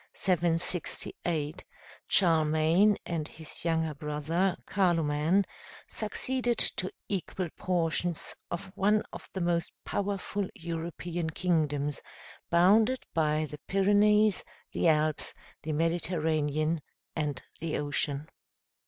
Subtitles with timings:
[0.23, 1.63] ]Upon the death of Pepin, 768,
[2.07, 5.45] Charlemagne and his younger brother, Carloman,
[5.87, 12.01] succeeded to equal portions of one of the most powerful European kingdoms,
[12.49, 16.81] bounded by the Pyrenees, the Alps, the Mediterranean,
[17.15, 18.27] and the ocean.